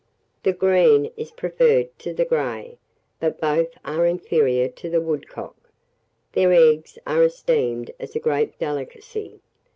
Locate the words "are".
3.85-4.03, 7.05-7.21